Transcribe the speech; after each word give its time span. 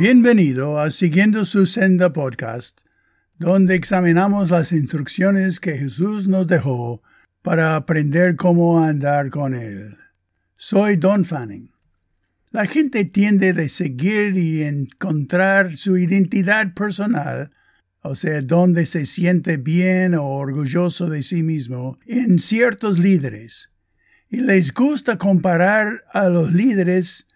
Bienvenido 0.00 0.80
a 0.80 0.90
Siguiendo 0.90 1.44
su 1.44 1.66
Senda 1.66 2.10
podcast, 2.14 2.80
donde 3.38 3.74
examinamos 3.74 4.48
las 4.48 4.72
instrucciones 4.72 5.60
que 5.60 5.76
Jesús 5.76 6.26
nos 6.26 6.46
dejó 6.46 7.02
para 7.42 7.76
aprender 7.76 8.36
cómo 8.36 8.82
andar 8.82 9.28
con 9.28 9.54
Él. 9.54 9.98
Soy 10.56 10.96
Don 10.96 11.26
Fanning. 11.26 11.70
La 12.50 12.64
gente 12.64 13.04
tiende 13.04 13.50
a 13.50 13.68
seguir 13.68 14.38
y 14.38 14.62
encontrar 14.62 15.76
su 15.76 15.98
identidad 15.98 16.72
personal, 16.72 17.50
o 18.00 18.14
sea, 18.14 18.40
donde 18.40 18.86
se 18.86 19.04
siente 19.04 19.58
bien 19.58 20.14
o 20.14 20.24
orgulloso 20.28 21.10
de 21.10 21.22
sí 21.22 21.42
mismo, 21.42 21.98
en 22.06 22.38
ciertos 22.38 22.98
líderes. 22.98 23.68
Y 24.30 24.38
les 24.38 24.72
gusta 24.72 25.18
comparar 25.18 26.04
a 26.10 26.30
los 26.30 26.54
líderes 26.54 27.26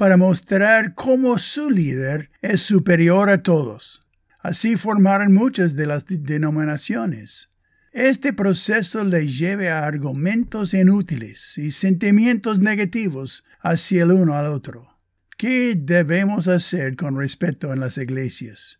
para 0.00 0.16
mostrar 0.16 0.94
cómo 0.94 1.36
su 1.36 1.68
líder 1.68 2.30
es 2.40 2.62
superior 2.62 3.28
a 3.28 3.42
todos. 3.42 4.02
Así 4.38 4.76
formaron 4.76 5.34
muchas 5.34 5.76
de 5.76 5.84
las 5.84 6.06
denominaciones. 6.08 7.50
Este 7.92 8.32
proceso 8.32 9.04
le 9.04 9.26
lleva 9.26 9.72
a 9.74 9.86
argumentos 9.86 10.72
inútiles 10.72 11.58
y 11.58 11.72
sentimientos 11.72 12.60
negativos 12.60 13.44
hacia 13.60 14.04
el 14.04 14.12
uno 14.12 14.36
al 14.36 14.46
otro. 14.46 14.88
¿Qué 15.36 15.74
debemos 15.76 16.48
hacer 16.48 16.96
con 16.96 17.18
respecto 17.18 17.70
en 17.70 17.80
las 17.80 17.98
iglesias? 17.98 18.78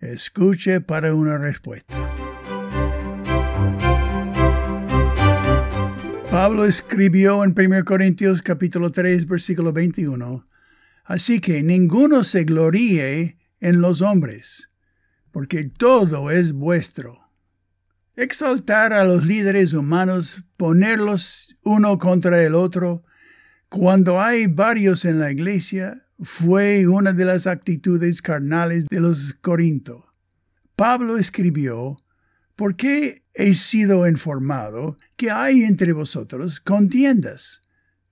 Escuche 0.00 0.80
para 0.80 1.14
una 1.14 1.36
respuesta. 1.36 1.94
Pablo 6.40 6.66
escribió 6.66 7.42
en 7.42 7.52
1 7.58 7.84
Corintios 7.84 8.42
capítulo 8.42 8.92
3 8.92 9.26
versículo 9.26 9.72
21, 9.72 10.46
Así 11.02 11.40
que 11.40 11.64
ninguno 11.64 12.22
se 12.22 12.44
gloríe 12.44 13.38
en 13.58 13.80
los 13.80 14.02
hombres, 14.02 14.70
porque 15.32 15.64
todo 15.64 16.30
es 16.30 16.52
vuestro 16.52 17.18
exaltar 18.14 18.92
a 18.92 19.02
los 19.02 19.26
líderes 19.26 19.72
humanos, 19.72 20.44
ponerlos 20.56 21.56
uno 21.64 21.98
contra 21.98 22.40
el 22.40 22.54
otro, 22.54 23.02
cuando 23.68 24.20
hay 24.20 24.46
varios 24.46 25.04
en 25.04 25.18
la 25.18 25.32
iglesia, 25.32 26.06
fue 26.20 26.86
una 26.86 27.12
de 27.12 27.24
las 27.24 27.48
actitudes 27.48 28.22
carnales 28.22 28.86
de 28.88 29.00
los 29.00 29.34
Corinto. 29.40 30.14
Pablo 30.76 31.16
escribió, 31.16 31.96
¿Por 32.58 32.74
qué 32.74 33.22
he 33.34 33.54
sido 33.54 34.08
informado 34.08 34.96
que 35.16 35.30
hay 35.30 35.62
entre 35.62 35.92
vosotros 35.92 36.58
contiendas? 36.58 37.62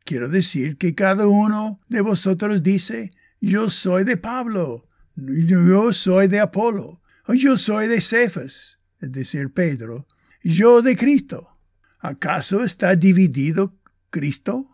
Quiero 0.05 0.29
decir 0.29 0.77
que 0.79 0.95
cada 0.95 1.27
uno 1.27 1.81
de 1.89 2.01
vosotros 2.01 2.63
dice, 2.63 3.11
yo 3.41 3.71
soy 3.71 4.05
de 4.05 4.17
Pablo, 4.17 4.87
yo 5.17 5.93
soy 5.93 6.29
de 6.29 6.39
Apolo, 6.39 7.03
yo 7.27 7.57
soy 7.57 7.89
de 7.89 8.01
Cefas 8.01 8.79
es 9.01 9.11
decir, 9.11 9.53
Pedro, 9.53 10.07
yo 10.45 10.81
de 10.81 10.97
Cristo. 10.97 11.59
¿Acaso 11.99 12.63
está 12.63 12.95
dividido 12.95 13.75
Cristo? 14.11 14.71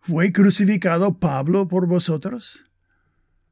¿Fue 0.00 0.32
crucificado 0.32 1.18
Pablo 1.18 1.68
por 1.68 1.86
vosotros? 1.86 2.64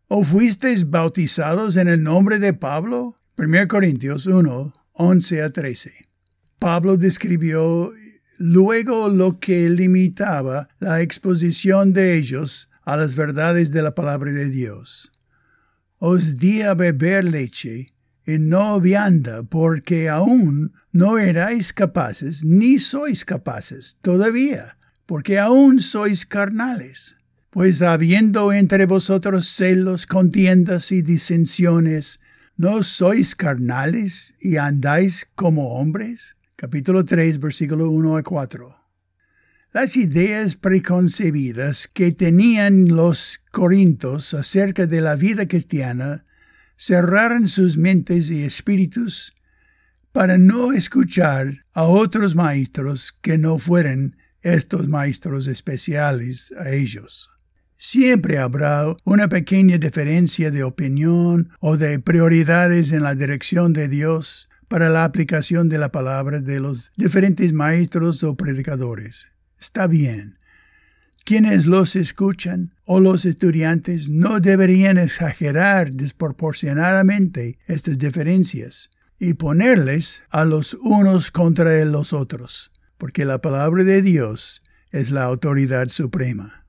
¿O 0.08 0.24
fuisteis 0.24 0.88
bautizados 0.88 1.76
en 1.76 1.88
el 1.88 2.02
nombre 2.02 2.38
de 2.38 2.54
Pablo? 2.54 3.18
1 3.36 3.68
Corintios 3.68 4.24
1, 4.24 4.72
11 5.02 5.42
a 5.42 5.50
13. 5.50 5.92
Pablo 6.58 6.98
describió 6.98 7.94
luego 8.36 9.08
lo 9.08 9.40
que 9.40 9.70
limitaba 9.70 10.68
la 10.78 11.00
exposición 11.00 11.94
de 11.94 12.18
ellos 12.18 12.68
a 12.82 12.98
las 12.98 13.14
verdades 13.14 13.70
de 13.70 13.80
la 13.80 13.94
palabra 13.94 14.30
de 14.30 14.50
Dios. 14.50 15.10
Os 15.96 16.36
di 16.36 16.60
a 16.60 16.74
beber 16.74 17.24
leche 17.24 17.94
en 18.26 18.50
no 18.50 18.78
vianda, 18.78 19.42
porque 19.42 20.10
aún 20.10 20.74
no 20.92 21.16
erais 21.16 21.72
capaces, 21.72 22.44
ni 22.44 22.78
sois 22.78 23.24
capaces 23.24 23.96
todavía, 24.02 24.76
porque 25.06 25.38
aún 25.38 25.80
sois 25.80 26.26
carnales. 26.26 27.16
Pues 27.48 27.80
habiendo 27.80 28.52
entre 28.52 28.84
vosotros 28.84 29.48
celos, 29.48 30.06
contiendas 30.06 30.92
y 30.92 31.00
disensiones, 31.00 32.20
¿no 32.60 32.82
sois 32.82 33.34
carnales 33.34 34.34
y 34.38 34.58
andáis 34.58 35.26
como 35.34 35.78
hombres? 35.78 36.36
Capítulo 36.56 37.06
3, 37.06 37.40
versículo 37.40 37.90
1 37.90 38.18
a 38.18 38.22
4. 38.22 38.76
Las 39.72 39.96
ideas 39.96 40.56
preconcebidas 40.56 41.88
que 41.88 42.12
tenían 42.12 42.84
los 42.88 43.40
corintos 43.50 44.34
acerca 44.34 44.86
de 44.86 45.00
la 45.00 45.14
vida 45.14 45.48
cristiana 45.48 46.26
cerraran 46.76 47.48
sus 47.48 47.78
mentes 47.78 48.30
y 48.30 48.44
espíritus 48.44 49.34
para 50.12 50.36
no 50.36 50.74
escuchar 50.74 51.64
a 51.72 51.84
otros 51.84 52.34
maestros 52.34 53.18
que 53.22 53.38
no 53.38 53.56
fueran 53.56 54.16
estos 54.42 54.86
maestros 54.86 55.46
especiales 55.46 56.52
a 56.58 56.68
ellos. 56.68 57.30
Siempre 57.82 58.36
habrá 58.36 58.94
una 59.04 59.30
pequeña 59.30 59.78
diferencia 59.78 60.50
de 60.50 60.62
opinión 60.64 61.48
o 61.60 61.78
de 61.78 61.98
prioridades 61.98 62.92
en 62.92 63.02
la 63.02 63.14
dirección 63.14 63.72
de 63.72 63.88
Dios 63.88 64.50
para 64.68 64.90
la 64.90 65.04
aplicación 65.04 65.70
de 65.70 65.78
la 65.78 65.90
palabra 65.90 66.40
de 66.40 66.60
los 66.60 66.92
diferentes 66.98 67.54
maestros 67.54 68.22
o 68.22 68.36
predicadores. 68.36 69.28
Está 69.58 69.86
bien, 69.86 70.36
quienes 71.24 71.64
los 71.64 71.96
escuchan 71.96 72.74
o 72.84 73.00
los 73.00 73.24
estudiantes 73.24 74.10
no 74.10 74.40
deberían 74.40 74.98
exagerar 74.98 75.90
desproporcionadamente 75.92 77.56
estas 77.66 77.96
diferencias 77.96 78.90
y 79.18 79.32
ponerles 79.32 80.20
a 80.28 80.44
los 80.44 80.74
unos 80.82 81.30
contra 81.30 81.82
los 81.86 82.12
otros, 82.12 82.72
porque 82.98 83.24
la 83.24 83.40
palabra 83.40 83.84
de 83.84 84.02
Dios 84.02 84.62
es 84.92 85.10
la 85.10 85.22
autoridad 85.22 85.88
suprema. 85.88 86.59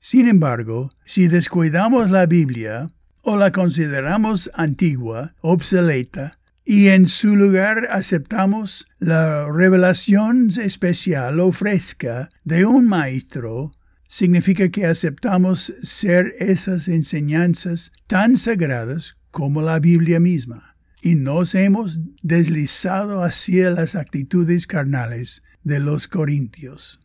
Sin 0.00 0.28
embargo, 0.28 0.90
si 1.04 1.28
descuidamos 1.28 2.10
la 2.10 2.26
Biblia 2.26 2.88
o 3.22 3.36
la 3.36 3.52
consideramos 3.52 4.50
antigua, 4.54 5.34
obsoleta, 5.40 6.38
y 6.64 6.88
en 6.88 7.08
su 7.08 7.34
lugar 7.34 7.88
aceptamos 7.90 8.86
la 8.98 9.50
revelación 9.50 10.50
especial 10.60 11.40
o 11.40 11.50
fresca 11.50 12.28
de 12.44 12.66
un 12.66 12.86
maestro 12.86 13.72
significa 14.08 14.68
que 14.70 14.86
aceptamos 14.86 15.72
ser 15.82 16.34
esas 16.38 16.88
enseñanzas 16.88 17.92
tan 18.06 18.36
sagradas 18.36 19.16
como 19.30 19.62
la 19.62 19.78
Biblia 19.78 20.20
misma, 20.20 20.76
y 21.02 21.14
nos 21.14 21.54
hemos 21.54 22.00
deslizado 22.22 23.22
hacia 23.22 23.70
las 23.70 23.94
actitudes 23.94 24.66
carnales 24.66 25.42
de 25.62 25.80
los 25.80 26.08
corintios. 26.08 27.00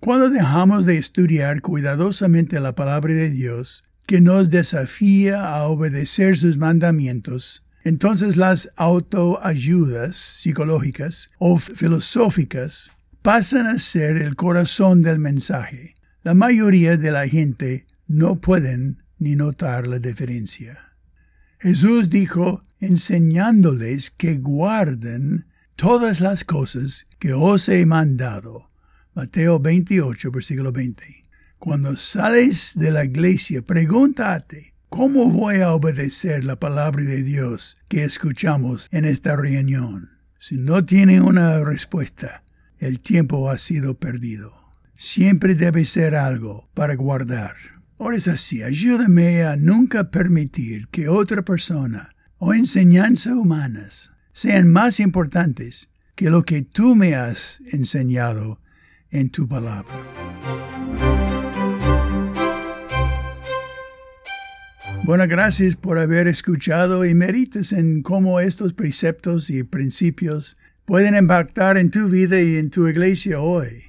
Cuando 0.00 0.30
dejamos 0.30 0.86
de 0.86 0.98
estudiar 0.98 1.60
cuidadosamente 1.60 2.60
la 2.60 2.74
palabra 2.74 3.14
de 3.14 3.30
Dios, 3.30 3.84
que 4.06 4.20
nos 4.20 4.48
desafía 4.48 5.46
a 5.46 5.66
obedecer 5.66 6.36
sus 6.36 6.56
mandamientos, 6.56 7.64
entonces 7.84 8.36
las 8.36 8.70
autoayudas 8.76 10.16
psicológicas 10.16 11.30
o 11.38 11.58
filosóficas 11.58 12.92
pasan 13.22 13.66
a 13.66 13.78
ser 13.78 14.16
el 14.16 14.36
corazón 14.36 15.02
del 15.02 15.18
mensaje 15.18 15.94
la 16.28 16.34
mayoría 16.34 16.98
de 16.98 17.10
la 17.10 17.26
gente 17.26 17.86
no 18.06 18.40
pueden 18.40 19.02
ni 19.18 19.34
notar 19.34 19.86
la 19.86 19.98
diferencia. 19.98 20.92
Jesús 21.58 22.10
dijo 22.10 22.62
enseñándoles 22.80 24.10
que 24.10 24.36
guarden 24.36 25.46
todas 25.74 26.20
las 26.20 26.44
cosas 26.44 27.06
que 27.18 27.32
os 27.32 27.68
he 27.70 27.86
mandado. 27.86 28.68
Mateo 29.18 29.58
28, 29.58 30.30
versículo 30.30 30.70
20. 30.70 31.24
Cuando 31.58 31.96
sales 31.96 32.70
de 32.76 32.92
la 32.92 33.04
iglesia, 33.04 33.62
pregúntate, 33.62 34.74
¿cómo 34.88 35.28
voy 35.28 35.56
a 35.56 35.72
obedecer 35.72 36.44
la 36.44 36.60
palabra 36.60 37.02
de 37.02 37.24
Dios 37.24 37.76
que 37.88 38.04
escuchamos 38.04 38.86
en 38.92 39.04
esta 39.04 39.34
reunión? 39.34 40.10
Si 40.38 40.56
no 40.56 40.84
tiene 40.84 41.20
una 41.20 41.64
respuesta, 41.64 42.44
el 42.78 43.00
tiempo 43.00 43.50
ha 43.50 43.58
sido 43.58 43.94
perdido 43.94 44.54
siempre 44.94 45.56
debe 45.56 45.84
ser 45.84 46.14
algo 46.14 46.68
para 46.74 46.94
guardar. 46.94 47.56
Ahora 47.98 48.16
es 48.16 48.28
así, 48.28 48.62
ayúdame 48.62 49.42
a 49.42 49.56
nunca 49.56 50.12
permitir 50.12 50.86
que 50.92 51.08
otra 51.08 51.42
persona 51.42 52.14
o 52.36 52.54
enseñanza 52.54 53.34
humanas 53.34 54.12
sean 54.32 54.68
más 54.68 55.00
importantes 55.00 55.90
que 56.14 56.30
lo 56.30 56.44
que 56.44 56.62
tú 56.62 56.94
me 56.94 57.16
has 57.16 57.60
enseñado 57.72 58.60
en 59.10 59.30
tu 59.30 59.48
palabra. 59.48 59.94
Bueno, 65.04 65.26
gracias 65.26 65.74
por 65.74 65.98
haber 65.98 66.28
escuchado 66.28 67.06
y 67.06 67.14
merites 67.14 67.72
en 67.72 68.02
cómo 68.02 68.40
estos 68.40 68.74
preceptos 68.74 69.48
y 69.48 69.62
principios 69.62 70.58
pueden 70.84 71.14
impactar 71.14 71.78
en 71.78 71.90
tu 71.90 72.08
vida 72.08 72.40
y 72.42 72.56
en 72.56 72.68
tu 72.68 72.88
iglesia 72.88 73.40
hoy. 73.40 73.84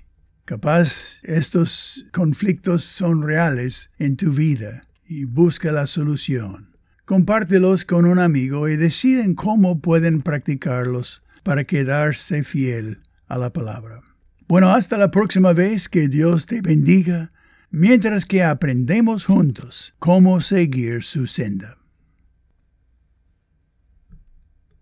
Capaz 0.45 1.19
estos 1.23 2.07
conflictos 2.11 2.83
son 2.83 3.21
reales 3.21 3.91
en 3.99 4.15
tu 4.15 4.31
vida 4.31 4.83
y 5.05 5.25
busca 5.25 5.71
la 5.71 5.87
solución. 5.87 6.69
compártelos 7.05 7.85
con 7.85 8.05
un 8.05 8.19
amigo 8.19 8.69
y 8.69 8.77
deciden 8.77 9.33
cómo 9.33 9.79
pueden 9.81 10.21
practicarlos 10.21 11.23
para 11.43 11.63
quedarse 11.63 12.43
fiel 12.43 12.99
a 13.27 13.37
la 13.39 13.51
palabra. 13.51 14.03
Bueno, 14.49 14.73
hasta 14.73 14.97
la 14.97 15.11
próxima 15.11 15.53
vez 15.53 15.87
que 15.87 16.07
Dios 16.07 16.47
te 16.47 16.61
bendiga 16.61 17.31
mientras 17.69 18.25
que 18.25 18.41
aprendemos 18.41 19.25
juntos 19.25 19.93
cómo 19.99 20.41
seguir 20.41 21.03
su 21.03 21.27
senda. 21.27 21.78